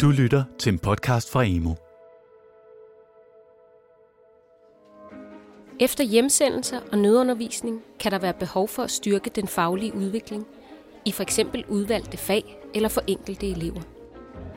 [0.00, 1.74] Du lytter til en podcast fra Emo.
[5.80, 10.46] Efter hjemsendelser og nødundervisning kan der være behov for at styrke den faglige udvikling
[11.04, 13.80] i for eksempel udvalgte fag eller for enkelte elever.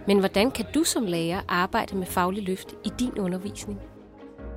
[0.08, 3.80] Men hvordan kan du som lærer arbejde med faglig løft i din undervisning?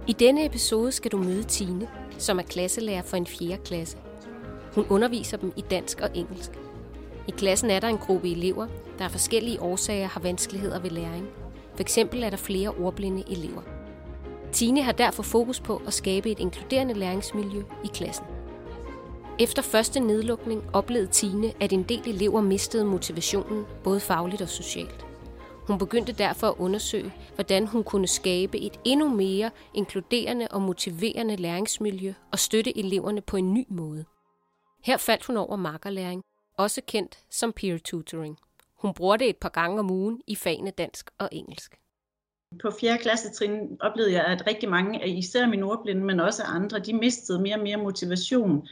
[0.07, 3.57] I denne episode skal du møde Tine, som er klasselærer for en 4.
[3.57, 3.98] klasse.
[4.75, 6.50] Hun underviser dem i dansk og engelsk.
[7.29, 8.67] I klassen er der en gruppe elever,
[8.99, 11.29] der af forskellige årsager har vanskeligheder ved læring.
[11.75, 13.62] For eksempel er der flere ordblinde elever.
[14.53, 18.27] Tine har derfor fokus på at skabe et inkluderende læringsmiljø i klassen.
[19.39, 25.06] Efter første nedlukning oplevede Tine, at en del elever mistede motivationen, både fagligt og socialt.
[25.67, 31.37] Hun begyndte derfor at undersøge, hvordan hun kunne skabe et endnu mere inkluderende og motiverende
[31.37, 34.05] læringsmiljø og støtte eleverne på en ny måde.
[34.84, 36.23] Her faldt hun over markerlæring,
[36.56, 38.38] også kendt som peer tutoring.
[38.74, 41.78] Hun bruger det et par gange om ugen i fagene dansk og engelsk.
[42.62, 42.98] På 4.
[42.98, 47.56] klassetrin oplevede jeg, at rigtig mange, især mine ordblinde, men også andre, de mistede mere
[47.56, 48.69] og mere motivation.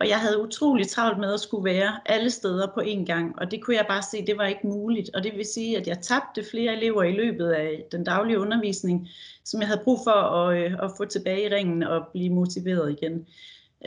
[0.00, 3.50] Og jeg havde utrolig travlt med at skulle være alle steder på én gang, og
[3.50, 5.10] det kunne jeg bare se, det var ikke muligt.
[5.14, 9.08] Og det vil sige, at jeg tabte flere elever i løbet af den daglige undervisning,
[9.44, 12.92] som jeg havde brug for at, øh, at få tilbage i ringen og blive motiveret
[12.92, 13.26] igen.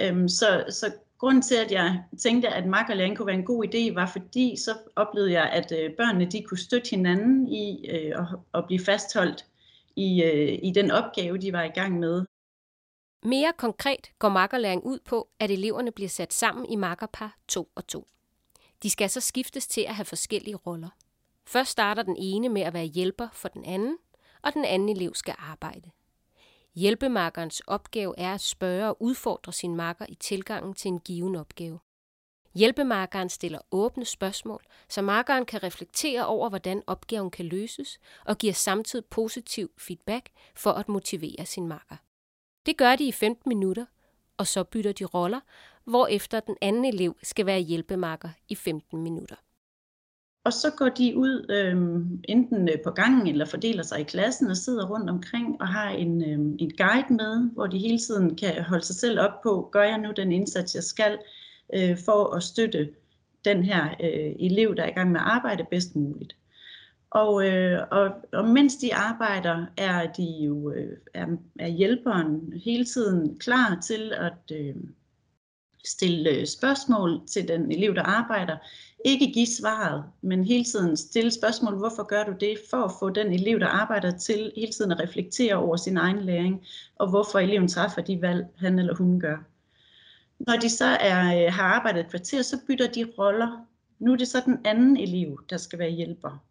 [0.01, 3.93] Øhm, så, så grunden til, at jeg tænkte, at makkerlæring kunne være en god idé,
[3.93, 8.25] var fordi, så oplevede jeg, at øh, børnene de kunne støtte hinanden i øh, at,
[8.53, 9.45] at blive fastholdt
[9.95, 12.25] i, øh, i den opgave, de var i gang med.
[13.23, 17.87] Mere konkret går makkerlæring ud på, at eleverne bliver sat sammen i makkerpar to og
[17.87, 18.07] to.
[18.83, 20.89] De skal så skiftes til at have forskellige roller.
[21.45, 23.97] Først starter den ene med at være hjælper for den anden,
[24.41, 25.91] og den anden elev skal arbejde.
[26.79, 31.79] Hjælpemarkerens opgave er at spørge og udfordre sin marker i tilgangen til en given opgave.
[32.55, 38.53] Hjælpemarkeren stiller åbne spørgsmål, så markeren kan reflektere over, hvordan opgaven kan løses, og giver
[38.53, 41.95] samtidig positiv feedback for at motivere sin marker.
[42.65, 43.85] Det gør de i 15 minutter,
[44.37, 45.39] og så bytter de roller,
[45.83, 49.35] hvorefter den anden elev skal være hjælpemarker i 15 minutter.
[50.43, 54.47] Og så går de ud øhm, øh, enten på gangen eller fordeler sig i klassen
[54.47, 58.35] og sidder rundt omkring og har en, øh, en guide med, hvor de hele tiden
[58.35, 61.17] kan holde sig selv op på, gør jeg nu den indsats, jeg skal,
[61.73, 62.89] øh, for at støtte
[63.45, 66.35] den her øh, elev, der er i gang med at arbejde bedst muligt.
[67.11, 71.27] Og, øh, og, og mens de arbejder, er de jo øh, er,
[71.59, 74.75] er hjælperen hele tiden klar til at øh,
[75.85, 78.57] stille øh, spørgsmål til den elev, der arbejder.
[79.05, 83.09] Ikke give svaret, men hele tiden stille spørgsmål, hvorfor gør du det, for at få
[83.09, 86.65] den elev, der arbejder til hele tiden at reflektere over sin egen læring,
[86.95, 89.37] og hvorfor eleven træffer de valg, han eller hun gør.
[90.39, 93.65] Når de så er, øh, har arbejdet et kvarter, så bytter de roller.
[93.99, 96.43] Nu er det så den anden elev, der skal være hjælper.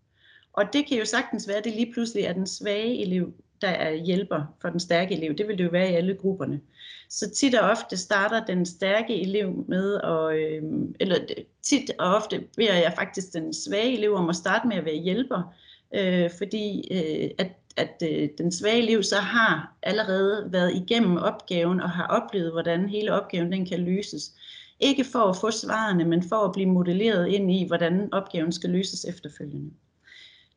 [0.53, 3.33] Og det kan jo sagtens være, at det lige pludselig er den svage elev,
[3.63, 5.35] der er hjælper for den stærke elev.
[5.35, 6.61] Det vil det jo være i alle grupperne.
[7.09, 10.63] Så tit og ofte starter den stærke elev med, at, øh,
[11.01, 14.77] eller øh, tit og ofte beder jeg faktisk den svage elev om at starte med
[14.77, 15.55] at være hjælper,
[15.95, 21.81] øh, fordi øh, at, at øh, den svage elev så har allerede været igennem opgaven
[21.81, 24.33] og har oplevet, hvordan hele opgaven den kan løses.
[24.81, 28.71] Ikke for at få svarene, men for at blive modelleret ind i, hvordan opgaven skal
[28.71, 29.71] løses efterfølgende.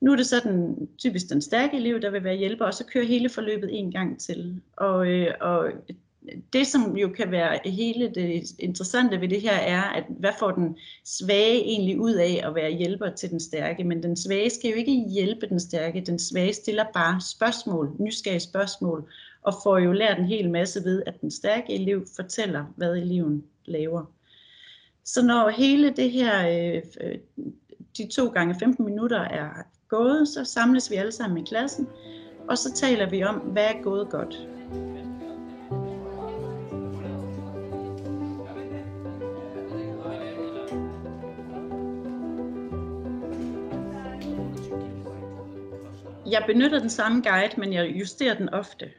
[0.02, 2.86] Nu er det så den, typisk den stærke elev, der vil være hjælper, og så
[2.86, 4.62] kører hele forløbet en gang til.
[4.78, 5.72] Og, øh, og
[6.54, 10.52] det, som jo kan være hele det interessante ved det her, er, at hvad får
[10.52, 13.84] den svage egentlig ud af at være hjælper til den stærke?
[13.84, 16.04] Men den svage skal jo ikke hjælpe den stærke.
[16.06, 21.04] Den svage stiller bare spørgsmål, nysgerrige spørgsmål, og får jo lært en hel masse ved,
[21.06, 24.06] at den stærke elev fortæller, hvad eleven laver.
[25.04, 27.18] Så når hele det her, øh, øh,
[27.98, 29.50] de to gange 15 minutter er
[29.92, 31.88] gået, så samles vi alle sammen i klassen,
[32.50, 34.36] og så taler vi om, hvad er gået godt.
[46.32, 48.90] Jeg benytter den samme guide, men jeg justerer den ofte.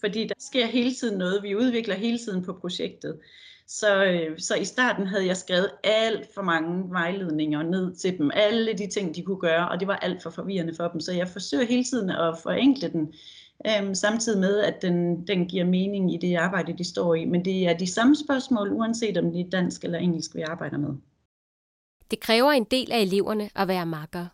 [0.00, 1.42] Fordi der sker hele tiden noget.
[1.42, 3.18] Vi udvikler hele tiden på projektet.
[3.80, 8.30] Så, øh, så i starten havde jeg skrevet alt for mange vejledninger ned til dem.
[8.34, 11.00] Alle de ting, de kunne gøre, og det var alt for forvirrende for dem.
[11.00, 13.14] Så jeg forsøger hele tiden at forenkle den,
[13.66, 17.24] øhm, samtidig med, at den, den giver mening i det arbejde, de står i.
[17.24, 20.78] Men det er de samme spørgsmål, uanset om det er dansk eller engelsk, vi arbejder
[20.78, 20.94] med.
[22.10, 24.26] Det kræver en del af eleverne at være makker.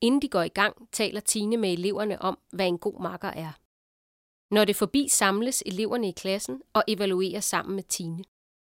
[0.00, 3.52] Inden de går i gang, taler Tine med eleverne om, hvad en god makker er.
[4.54, 8.24] Når det forbi samles eleverne i klassen og evaluerer sammen med Tine.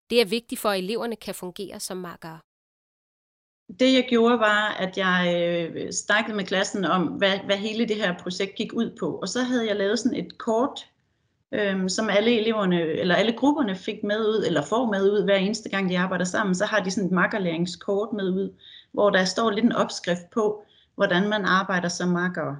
[0.10, 2.40] Det er vigtigt for, at eleverne kan fungere som makkere.
[3.80, 5.22] Det jeg gjorde var, at jeg
[5.76, 9.16] øh, snakkede med klassen om, hvad, hvad hele det her projekt gik ud på.
[9.16, 10.90] Og så havde jeg lavet sådan et kort,
[11.52, 15.36] øh, som alle eleverne, eller alle grupperne fik med ud, eller får med ud hver
[15.36, 16.56] eneste gang, de arbejder sammen.
[16.56, 18.54] Så har de sådan et makkerlæringskort med ud,
[18.92, 20.66] hvor der står lidt en opskrift på,
[20.96, 22.56] hvordan man arbejder som makker.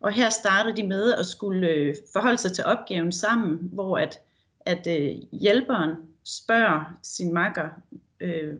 [0.00, 4.20] Og her startede de med at skulle øh, forholde sig til opgaven sammen, hvor at,
[4.60, 5.94] at øh, hjælperen
[6.28, 7.68] spørger sin makker,
[8.20, 8.54] øh,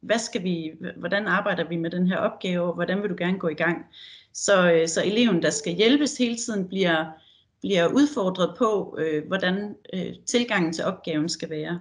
[0.00, 3.38] hvad skal vi, hvordan arbejder vi med den her opgave, og hvordan vil du gerne
[3.38, 3.86] gå i gang?
[4.32, 7.04] Så, øh, så eleven, der skal hjælpes hele tiden, bliver,
[7.60, 11.80] bliver udfordret på, øh, hvordan øh, tilgangen til opgaven skal være.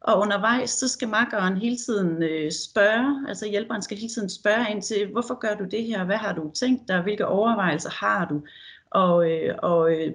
[0.00, 4.70] Og undervejs, så skal makkeren hele tiden øh, spørge, altså hjælperen skal hele tiden spørge
[4.70, 8.24] ind til, hvorfor gør du det her, hvad har du tænkt dig, hvilke overvejelser har
[8.24, 8.42] du,
[8.90, 10.12] og, øh, og øh,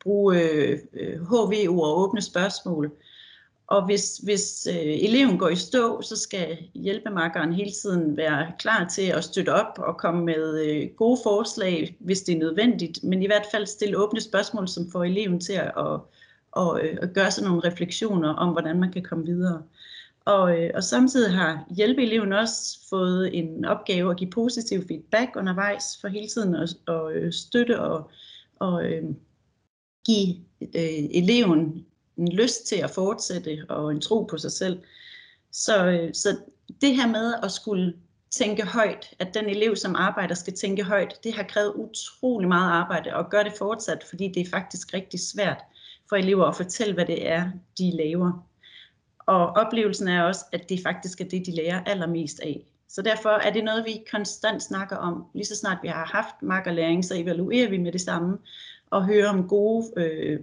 [0.00, 2.92] bruge øh, øh HVO og åbne spørgsmål.
[3.66, 8.88] Og hvis, hvis øh, eleven går i stå, så skal hjælpemakkeren hele tiden være klar
[8.88, 13.22] til at støtte op og komme med øh, gode forslag, hvis det er nødvendigt, men
[13.22, 16.00] i hvert fald stille åbne spørgsmål, som får eleven til at, at,
[16.56, 19.62] at, øh, at gøre sig nogle refleksioner om, hvordan man kan komme videre.
[20.24, 25.98] Og, øh, og samtidig har hjælpeeleven også fået en opgave at give positiv feedback undervejs
[26.00, 28.10] for hele tiden at, at øh, støtte og,
[28.58, 29.04] og øh,
[30.06, 31.86] give øh, eleven
[32.18, 34.82] en lyst til at fortsætte og en tro på sig selv.
[35.52, 36.36] Så, øh, så
[36.80, 37.94] det her med at skulle
[38.30, 42.72] tænke højt, at den elev, som arbejder, skal tænke højt, det har krævet utrolig meget
[42.72, 45.62] arbejde og gør det fortsat, fordi det er faktisk rigtig svært
[46.08, 48.48] for elever at fortælle, hvad det er, de laver.
[49.26, 52.66] Og oplevelsen er også, at det faktisk er det, de lærer allermest af.
[52.88, 55.24] Så derfor er det noget, vi konstant snakker om.
[55.34, 58.38] Lige så snart vi har haft makkerlæring, så evaluerer vi med det samme
[58.90, 60.40] og hører om gode øh,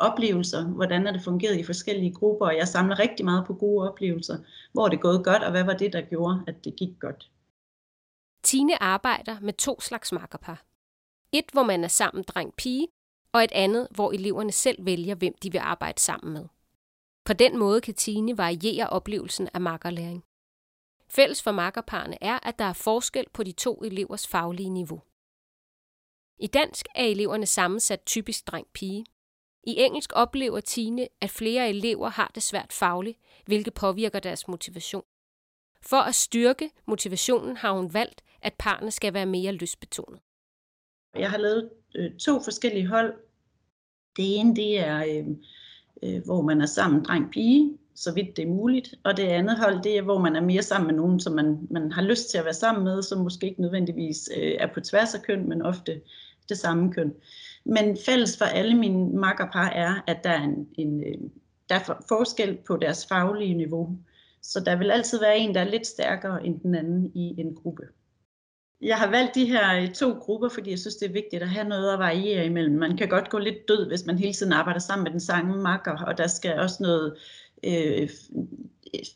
[0.00, 3.90] oplevelser, hvordan er det fungeret i forskellige grupper, og jeg samler rigtig meget på gode
[3.90, 4.38] oplevelser,
[4.72, 7.30] hvor det er gået godt, og hvad var det, der gjorde, at det gik godt.
[8.42, 10.64] Tine arbejder med to slags makkerpar.
[11.32, 12.88] Et, hvor man er sammen dreng-pige,
[13.32, 16.44] og et andet, hvor eleverne selv vælger, hvem de vil arbejde sammen med.
[17.24, 20.24] På den måde kan Tine variere oplevelsen af makkerlæring.
[21.08, 25.02] Fælles for makkerparne er, at der er forskel på de to elevers faglige niveau.
[26.38, 29.04] I dansk er eleverne sammensat typisk dreng-pige,
[29.66, 35.04] i engelsk oplever Tine, at flere elever har det svært fagligt, hvilket påvirker deres motivation.
[35.82, 40.20] For at styrke motivationen har hun valgt, at parrene skal være mere lystbetonet.
[41.16, 43.14] Jeg har lavet øh, to forskellige hold.
[44.16, 45.26] Det ene det er, øh,
[46.02, 48.94] øh, hvor man er sammen dreng-pige, så vidt det er muligt.
[49.04, 51.66] Og det andet hold, det er, hvor man er mere sammen med nogen, som man,
[51.70, 54.80] man har lyst til at være sammen med, som måske ikke nødvendigvis øh, er på
[54.80, 56.00] tværs af køn, men ofte
[56.48, 57.14] det samme køn.
[57.64, 61.30] Men fælles for alle mine makkerpar er, at der er, en, en, øh,
[61.68, 63.98] der er forskel på deres faglige niveau.
[64.42, 67.54] Så der vil altid være en, der er lidt stærkere end den anden i en
[67.54, 67.82] gruppe.
[68.80, 71.48] Jeg har valgt de her øh, to grupper, fordi jeg synes, det er vigtigt at
[71.48, 72.76] have noget at variere imellem.
[72.76, 75.62] Man kan godt gå lidt død, hvis man hele tiden arbejder sammen med den samme
[75.62, 77.16] makker, og der skal også noget,
[77.64, 78.08] øh, øh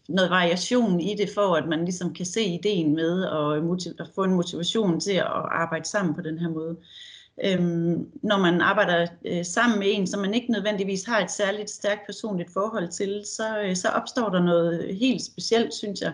[0.08, 4.24] noget variation i det, for at man ligesom kan se ideen med og, motiv- få
[4.24, 6.76] en motivation til at arbejde sammen på den her måde
[7.44, 11.70] øhm, når man arbejder øh, sammen med en, som man ikke nødvendigvis har et særligt
[11.70, 16.12] stærkt personligt forhold til, så, øh, så opstår der noget helt specielt, synes jeg,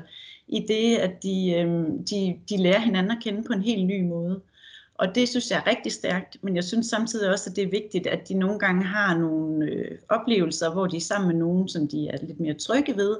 [0.48, 4.08] i det, at de, øh, de, de lærer hinanden at kende på en helt ny
[4.08, 4.40] måde.
[4.94, 7.70] Og det synes jeg er rigtig stærkt, men jeg synes samtidig også, at det er
[7.70, 11.68] vigtigt, at de nogle gange har nogle øh, oplevelser, hvor de er sammen med nogen,
[11.68, 13.16] som de er lidt mere trygge ved,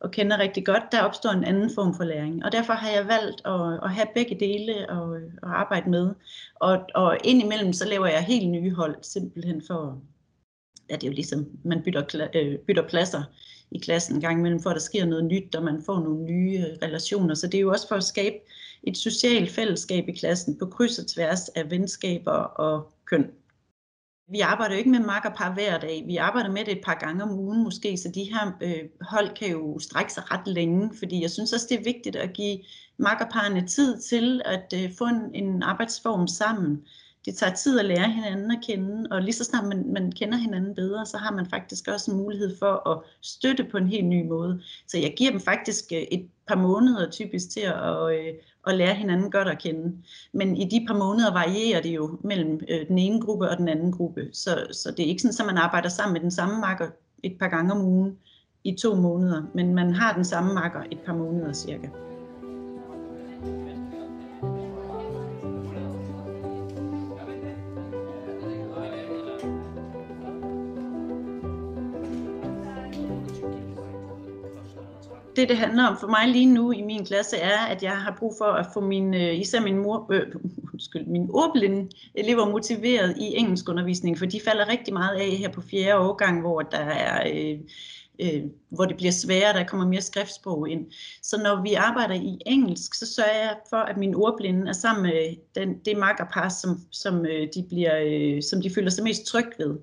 [0.00, 2.44] og kender rigtig godt, der opstår en anden form for læring.
[2.44, 6.14] Og derfor har jeg valgt at, at have begge dele og, og arbejde med.
[6.54, 10.02] Og, og indimellem så laver jeg helt nye hold, simpelthen for,
[10.88, 13.22] at det er jo ligesom, man bytter, øh, bytter pladser
[13.70, 16.24] i klassen en gang imellem, for at der sker noget nyt, og man får nogle
[16.24, 17.34] nye øh, relationer.
[17.34, 18.36] Så det er jo også for at skabe
[18.82, 23.30] et socialt fællesskab i klassen på kryds og tværs af venskaber og køn.
[24.30, 26.04] Vi arbejder jo ikke med makkerpar hver dag.
[26.06, 29.34] Vi arbejder med det et par gange om ugen måske, så de her øh, hold
[29.34, 32.58] kan jo strække sig ret længe, fordi jeg synes også, det er vigtigt at give
[32.96, 36.82] makkerparerne tid til at øh, få en, en arbejdsform sammen.
[37.24, 40.38] Det tager tid at lære hinanden at kende, og lige så snart man, man kender
[40.38, 44.06] hinanden bedre, så har man faktisk også en mulighed for at støtte på en helt
[44.06, 44.62] ny måde.
[44.88, 48.94] Så jeg giver dem faktisk øh, et par måneder typisk til at, øh, og lære
[48.94, 49.96] hinanden godt at kende.
[50.32, 53.68] Men i de par måneder varierer det jo mellem øh, den ene gruppe og den
[53.68, 54.28] anden gruppe.
[54.32, 56.88] Så, så det er ikke sådan, at man arbejder sammen med den samme makker
[57.22, 58.18] et par gange om ugen
[58.64, 62.09] i to måneder, men man har den samme makker et par måneder cirka.
[75.40, 78.16] Det, det handler om for mig lige nu i min klasse, er, at jeg har
[78.18, 80.26] brug for at få min, øh, især min, mor, øh,
[80.72, 85.60] undskyld, min ordblinde elever motiveret i engelskundervisning, for de falder rigtig meget af her på
[85.60, 87.30] fjerde årgang, hvor der er...
[87.34, 87.58] Øh,
[88.22, 90.86] øh, hvor det bliver sværere, der kommer mere skriftsprog ind.
[91.22, 95.02] Så når vi arbejder i engelsk, så sørger jeg for, at min ordblinde er sammen
[95.02, 99.26] med den, det makkerpar, som, som, øh, de bliver, øh, som de føler sig mest
[99.26, 99.78] tryg ved.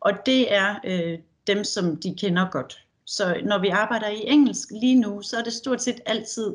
[0.00, 2.78] Og det er øh, dem, som de kender godt.
[3.10, 6.54] Så når vi arbejder i engelsk lige nu, så er det stort set altid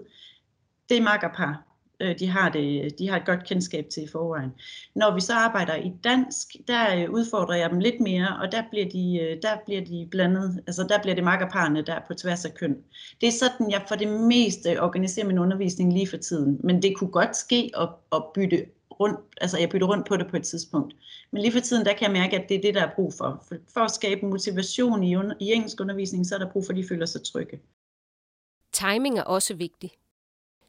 [0.90, 1.64] det makkerpar,
[2.00, 4.50] øh, de, har det, de har et godt kendskab til i forvejen.
[4.96, 8.64] Når vi så arbejder i dansk, der øh, udfordrer jeg dem lidt mere, og der
[8.72, 12.46] bliver de, øh, der bliver de blandet, altså der bliver det makkerparerne, der på tværs
[12.46, 12.78] af køn.
[13.22, 16.98] Det er sådan, jeg for det meste organiserer min undervisning lige for tiden, men det
[16.98, 18.66] kunne godt ske at, at bytte
[19.00, 20.96] rundt, altså jeg bytter rundt på det på et tidspunkt.
[21.32, 23.14] Men lige for tiden, der kan jeg mærke, at det er det, der er brug
[23.14, 23.44] for.
[23.48, 26.74] For, for at skabe motivation i, under, i engelsk undervisning, så er der brug for,
[26.74, 27.60] at de føler sig trygge.
[28.74, 29.92] Timing er også vigtig.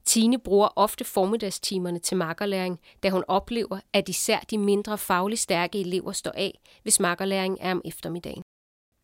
[0.04, 5.80] Tine bruger ofte formiddagstimerne til makkerlæring, da hun oplever, at især de mindre fagligt stærke
[5.80, 8.42] elever står af, hvis makkerlæring er om eftermiddagen.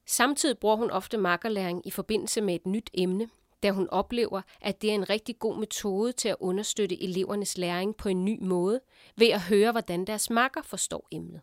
[0.07, 3.29] Samtidig bruger hun ofte makkerlæring i forbindelse med et nyt emne,
[3.63, 7.97] da hun oplever, at det er en rigtig god metode til at understøtte elevernes læring
[7.97, 8.81] på en ny måde,
[9.17, 11.41] ved at høre, hvordan deres makker forstår emnet.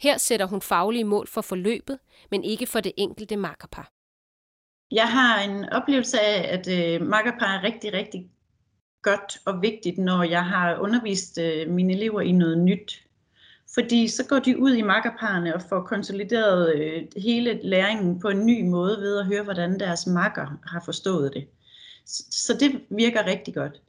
[0.00, 1.98] Her sætter hun faglige mål for forløbet,
[2.30, 3.92] men ikke for det enkelte makkerpar.
[4.90, 8.30] Jeg har en oplevelse af, at øh, makkerpar er rigtig, rigtig
[9.02, 13.03] godt og vigtigt, når jeg har undervist øh, mine elever i noget nyt.
[13.74, 18.46] Fordi så går de ud i makkerparerne og får konsolideret øh, hele læringen på en
[18.46, 21.46] ny måde ved at høre, hvordan deres makker har forstået det.
[22.30, 23.80] Så, det virker rigtig godt.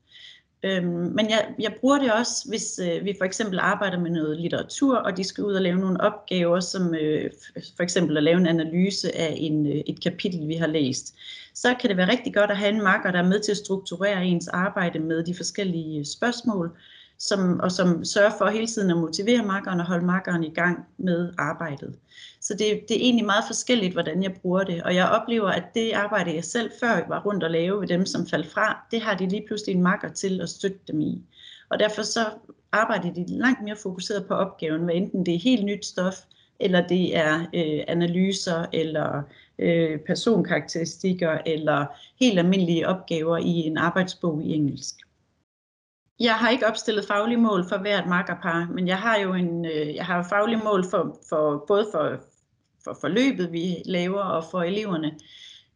[0.64, 4.42] Øhm, men jeg, jeg bruger det også, hvis øh, vi for eksempel arbejder med noget
[4.42, 7.32] litteratur, og de skal ud og lave nogle opgaver, som øh,
[7.76, 11.16] for eksempel at lave en analyse af en, øh, et kapitel, vi har læst.
[11.54, 13.58] Så kan det være rigtig godt at have en makker, der er med til at
[13.58, 16.78] strukturere ens arbejde med de forskellige øh, spørgsmål,
[17.20, 20.86] som, og som sørger for hele tiden at motivere makkeren og holde makkeren i gang
[20.98, 21.96] med arbejdet.
[22.42, 24.84] Så det, det er egentlig meget forskelligt, hvordan jeg bruger det.
[24.84, 28.06] Og jeg oplever, at det arbejde, jeg selv før var rundt og lave ved dem,
[28.06, 31.22] som faldt fra, det har de lige pludselig en makker til at støtte dem i.
[31.70, 32.20] Og derfor så
[32.72, 36.16] arbejder de langt mere fokuseret på opgaven, hvad enten det er helt nyt stof,
[36.60, 39.22] eller det er øh, analyser, eller
[39.60, 41.86] øh, personkarakteristikker, eller
[42.20, 44.96] helt almindelige opgaver i en arbejdsbog i engelsk.
[46.20, 49.96] Jeg har ikke opstillet faglige mål for hvert makkerpar, men jeg har jo en, øh,
[49.96, 52.20] jeg har faglige mål for, for både for,
[52.84, 55.12] for forløbet, vi laver, og for eleverne.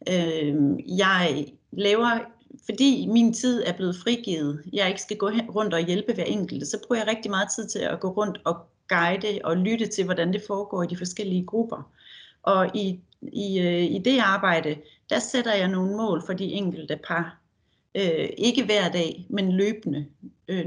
[0.10, 0.56] Øh,
[0.98, 2.20] jeg laver,
[2.66, 6.68] fordi min tid er blevet frigivet, jeg ikke skal gå rundt og hjælpe hver enkelt,
[6.68, 8.58] så bruger jeg rigtig meget tid til at gå rundt og
[8.90, 11.92] guide og lytte til, hvordan det foregår i de forskellige grupper.
[12.44, 14.76] Og i, i, øh, i det arbejde,
[15.10, 17.39] der sætter jeg nogle mål for de enkelte par.
[17.96, 20.06] Øh, ikke hver dag, men løbende.
[20.48, 20.66] Øh,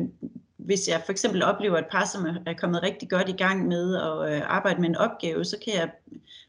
[0.57, 3.97] hvis jeg for eksempel oplever et par, som er kommet rigtig godt i gang med
[3.97, 5.91] at øh, arbejde med en opgave, så kan jeg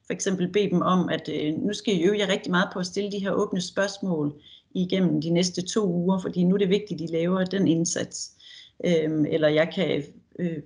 [0.05, 2.79] for eksempel bede dem om, at øh, nu skal I øve jer rigtig meget på
[2.79, 4.41] at stille de her åbne spørgsmål
[4.75, 8.31] igennem de næste to uger, fordi nu er det vigtigt, at I laver den indsats.
[8.85, 10.03] Øh, eller jeg kan
[10.39, 10.57] øh,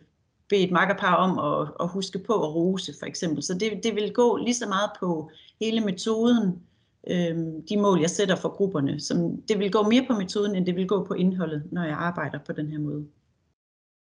[0.50, 3.44] bede et makkerpar om at, at huske på at rose, for eksempel.
[3.44, 6.62] Så det, det vil gå lige så meget på hele metoden,
[7.10, 7.38] øh,
[7.70, 9.00] de mål, jeg sætter for grupperne.
[9.00, 11.98] Som, det vil gå mere på metoden, end det vil gå på indholdet, når jeg
[11.98, 13.08] arbejder på den her måde.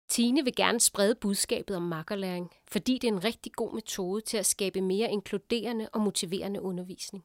[0.08, 4.36] Tine vil gerne sprede budskabet om makkerlæring, fordi det er en rigtig god metode til
[4.36, 7.24] at skabe mere inkluderende og motiverende undervisning.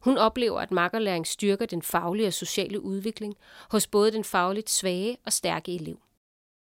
[0.00, 3.34] Hun oplever, at makkerlæring styrker den faglige og sociale udvikling
[3.70, 6.00] hos både den fagligt svage og stærke elev.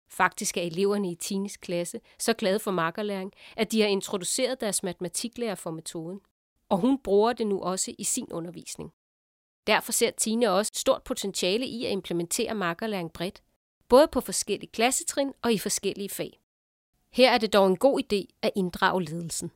[0.08, 4.82] Faktisk er eleverne i Tines klasse så glade for makkerlæring, at de har introduceret deres
[4.82, 6.20] matematiklærer for metoden.
[6.70, 8.90] Og hun bruger det nu også i sin undervisning.
[9.66, 13.42] Derfor ser Tine også stort potentiale i at implementere markerlæring bredt,
[13.88, 16.40] både på forskellige klassetrin og i forskellige fag.
[17.12, 19.50] Her er det dog en god idé at inddrage ledelsen.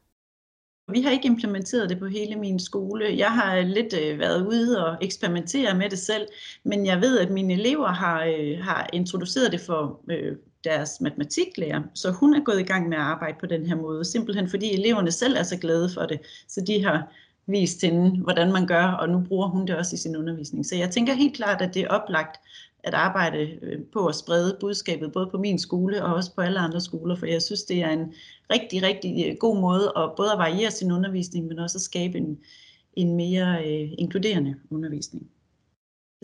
[0.88, 3.18] Vi har ikke implementeret det på hele min skole.
[3.18, 6.28] Jeg har lidt øh, været ude og eksperimentere med det selv,
[6.64, 11.82] men jeg ved, at mine elever har, øh, har introduceret det for øh, deres matematiklærer,
[11.94, 14.74] så hun er gået i gang med at arbejde på den her måde, simpelthen fordi
[14.74, 17.12] eleverne selv er så glade for det, så de har
[17.46, 20.66] vist hende, hvordan man gør, og nu bruger hun det også i sin undervisning.
[20.66, 22.40] Så jeg tænker helt klart, at det er oplagt
[22.84, 26.58] at arbejde øh, på at sprede budskabet, både på min skole og også på alle
[26.58, 28.12] andre skoler, for jeg synes, det er en
[28.52, 32.18] rigtig, rigtig øh, god måde at både at variere sin undervisning, men også at skabe
[32.18, 32.38] en,
[32.96, 35.30] en mere øh, inkluderende undervisning.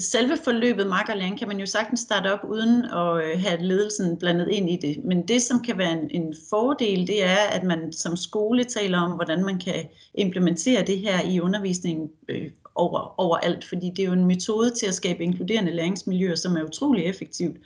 [0.00, 4.48] Selve forløbet makkerlæring kan man jo sagtens starte op uden at øh, have ledelsen blandet
[4.48, 5.04] ind i det.
[5.04, 8.98] Men det, som kan være en, en fordel, det er, at man som skole taler
[9.00, 14.06] om, hvordan man kan implementere det her i undervisningen, øh, over, overalt, fordi det er
[14.06, 17.56] jo en metode til at skabe inkluderende læringsmiljøer, som er utrolig effektivt,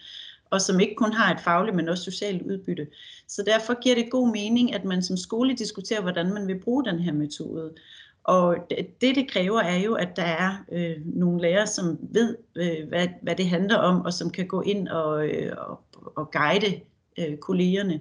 [0.51, 2.87] og som ikke kun har et fagligt, men også socialt udbytte.
[3.29, 6.85] Så derfor giver det god mening, at man som skole diskuterer, hvordan man vil bruge
[6.85, 7.73] den her metode.
[8.25, 8.57] Og
[9.01, 13.09] det, det kræver, er jo, at der er øh, nogle lærere, som ved, øh, hvad,
[13.23, 15.81] hvad det handler om, og som kan gå ind og, øh, og,
[16.17, 16.81] og guide
[17.19, 18.01] øh, kollegerne.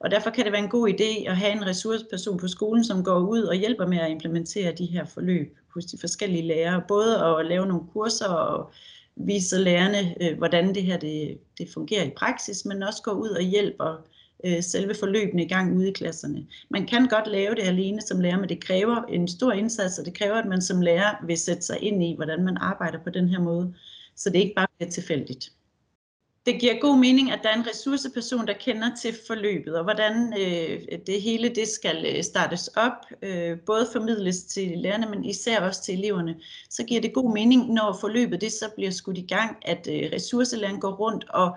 [0.00, 3.04] Og derfor kan det være en god idé at have en ressourceperson på skolen, som
[3.04, 6.82] går ud og hjælper med at implementere de her forløb hos de forskellige lærere.
[6.88, 8.70] Både at lave nogle kurser og
[9.16, 13.28] vise lærerne, øh, hvordan det her det, det fungerer i praksis, men også gå ud
[13.28, 14.06] og hjælper
[14.44, 16.46] øh, selve forløbene i gang ude i klasserne.
[16.70, 20.04] Man kan godt lave det alene som lærer, men det kræver en stor indsats, og
[20.04, 23.10] det kræver, at man som lærer vil sætte sig ind i, hvordan man arbejder på
[23.10, 23.74] den her måde,
[24.16, 25.52] så det ikke bare bliver tilfældigt.
[26.46, 30.34] Det giver god mening, at der er en ressourceperson, der kender til forløbet, og hvordan
[30.40, 35.60] øh, det hele det skal øh, startes op, øh, både formidles til lærerne, men især
[35.60, 36.36] også til eleverne.
[36.70, 40.10] Så giver det god mening, når forløbet det så bliver skudt i gang, at øh,
[40.12, 41.56] ressourcelæreren går rundt og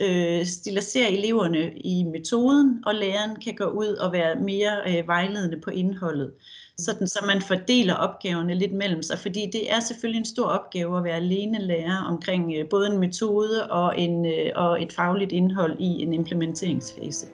[0.00, 5.60] øh, stilaserer eleverne i metoden, og læreren kan gå ud og være mere øh, vejledende
[5.60, 6.32] på indholdet.
[6.78, 10.98] Sådan, så man fordeler opgaverne lidt mellem sig, fordi det er selvfølgelig en stor opgave
[10.98, 15.32] at være alene lærer omkring øh, både en metode og, en, øh, og et fagligt
[15.32, 17.26] indhold i en implementeringsfase.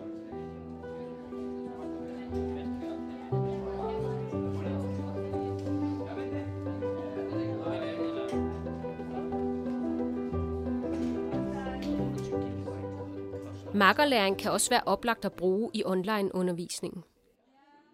[13.92, 17.02] Markerlæring kan også være oplagt at bruge i online-undervisningen.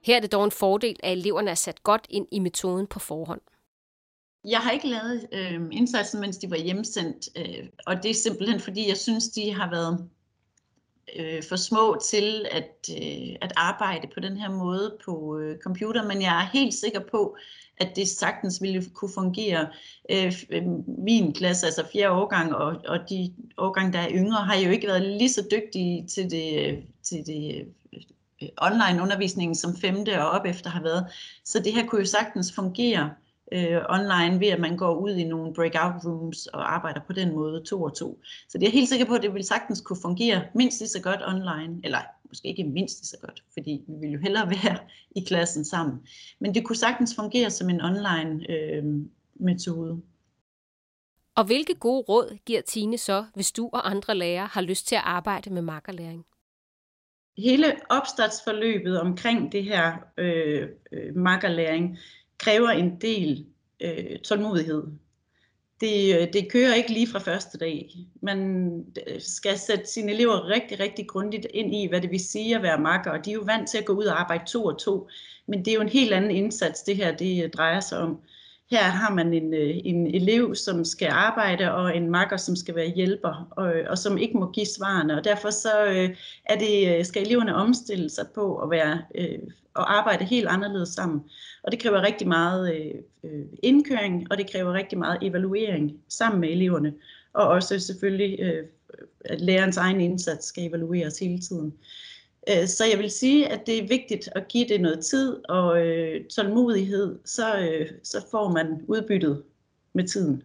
[0.05, 2.99] Her er det dog en fordel, at eleverne er sat godt ind i metoden på
[2.99, 3.41] forhånd.
[4.45, 8.61] Jeg har ikke lavet øh, indsatsen, mens de var hjemsendt, øh, og det er simpelthen
[8.61, 10.11] fordi, jeg synes, de har været
[11.17, 16.05] øh, for små til at, øh, at arbejde på den her måde på øh, computer,
[16.05, 17.37] men jeg er helt sikker på,
[17.81, 19.69] at det sagtens ville kunne fungere.
[20.11, 24.57] Øh, øh min klasse, altså fjerde årgang, og, og de årgang, der er yngre, har
[24.57, 28.01] jo ikke været lige så dygtige til det, øh, til det øh,
[28.43, 31.07] øh, online undervisningen, som femte og op efter har været.
[31.45, 33.11] Så det her kunne jo sagtens fungere
[33.53, 37.35] øh, online ved, at man går ud i nogle breakout rooms og arbejder på den
[37.35, 38.21] måde to og to.
[38.49, 41.03] Så det er helt sikker på, at det vil sagtens kunne fungere mindst lige så
[41.03, 44.79] godt online, eller måske ikke mindst lige så godt, fordi vi vil jo hellere være
[45.17, 45.99] i klassen sammen.
[46.41, 48.85] Men det kunne sagtens fungere som en online øh,
[49.35, 50.03] metode.
[51.35, 54.95] Og hvilke gode råd giver Tine så, hvis du og andre lærere har lyst til
[54.95, 56.25] at arbejde med makkerlæring?
[57.39, 61.99] Hele opstartsforløbet omkring det her øh, øh, makkerlæring
[62.39, 63.47] kræver en del
[63.81, 64.83] øh, tålmodighed.
[65.81, 67.91] Det, øh, det kører ikke lige fra første dag.
[68.23, 68.69] Man
[69.07, 72.63] øh, skal sætte sine elever rigtig, rigtig grundigt ind i, hvad det vil sige at
[72.63, 74.79] være makker, og de er jo vant til at gå ud og arbejde to og
[74.79, 75.09] to.
[75.47, 78.21] Men det er jo en helt anden indsats, det her det øh, drejer sig om.
[78.71, 82.75] Her har man en, øh, en elev, som skal arbejde, og en makker, som skal
[82.75, 85.17] være hjælper, og, øh, og som ikke må give svarene.
[85.17, 89.03] Og derfor så øh, er det, skal eleverne omstille sig på at være
[89.79, 91.21] og arbejde helt anderledes sammen.
[91.63, 96.49] Og det kræver rigtig meget øh, indkøring, og det kræver rigtig meget evaluering sammen med
[96.49, 96.95] eleverne.
[97.33, 98.67] Og også selvfølgelig, øh,
[99.25, 101.75] at lærerens egen indsats skal evalueres hele tiden.
[102.49, 105.87] Øh, så jeg vil sige, at det er vigtigt at give det noget tid og
[105.87, 109.43] øh, tålmodighed, så, øh, så får man udbyttet
[109.93, 110.43] med tiden.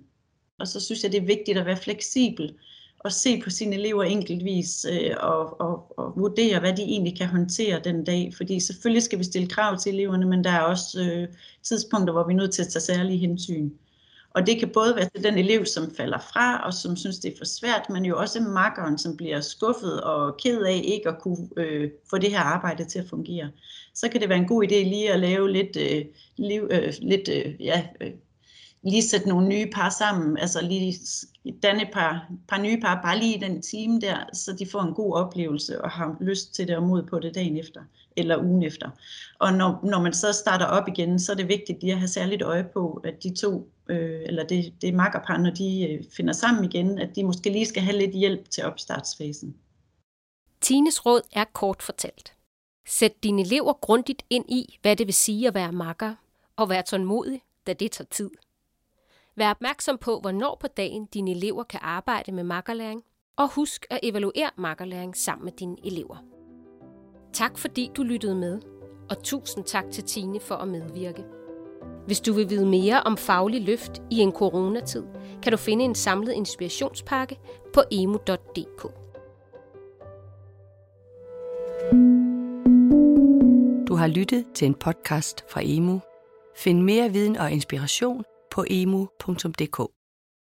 [0.59, 2.55] Og så synes jeg, det er vigtigt at være fleksibel
[2.99, 7.27] og se på sine elever enkeltvis øh, og, og, og vurdere, hvad de egentlig kan
[7.27, 8.33] håndtere den dag.
[8.37, 11.27] Fordi selvfølgelig skal vi stille krav til eleverne, men der er også øh,
[11.63, 13.69] tidspunkter, hvor vi er nødt til at tage særlige hensyn.
[14.33, 17.33] Og det kan både være til den elev, som falder fra og som synes, det
[17.33, 21.19] er for svært, men jo også makkeren, som bliver skuffet og ked af ikke at
[21.19, 23.49] kunne øh, få det her arbejde til at fungere.
[23.93, 26.05] Så kan det være en god idé lige at lave lidt, øh,
[26.37, 28.11] liv, øh, lidt øh, ja, øh,
[28.83, 30.99] lige sætte nogle nye par sammen, altså lige
[31.63, 34.81] danne et par, par nye par, bare lige i den time der, så de får
[34.81, 37.81] en god oplevelse og har lyst til det og mod på det dagen efter,
[38.15, 38.89] eller ugen efter.
[39.39, 42.07] Og når, når man så starter op igen, så er det vigtigt lige at have
[42.07, 46.33] særligt øje på, at de to, øh, eller det, det makkerpar, når de øh, finder
[46.33, 49.55] sammen igen, at de måske lige skal have lidt hjælp til opstartsfasen.
[50.61, 52.33] Tines råd er kort fortalt.
[52.87, 56.15] Sæt dine elever grundigt ind i, hvad det vil sige at være makker,
[56.55, 58.31] og vær tålmodig, da det tager tid.
[59.35, 63.03] Vær opmærksom på, hvornår på dagen dine elever kan arbejde med makkerlæring,
[63.35, 66.17] og husk at evaluere makkerlæring sammen med dine elever.
[67.33, 68.61] Tak fordi du lyttede med,
[69.09, 71.42] og tusind tak til Tine for at medvirke.
[72.05, 75.03] Hvis du vil vide mere om faglig løft i en coronatid,
[75.43, 77.39] kan du finde en samlet inspirationspakke
[77.73, 78.81] på emo.dk.
[83.87, 85.99] Du har lyttet til en podcast fra Emo.
[86.55, 90.02] Find mere viden og inspiration på emu.dk.